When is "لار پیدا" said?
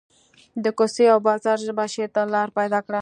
2.33-2.79